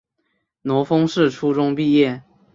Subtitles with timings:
[0.63, 2.23] 罗烽是初中毕业。